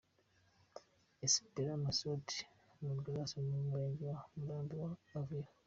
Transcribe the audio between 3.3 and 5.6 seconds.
ka Mulenge ku murambi wa Uvira.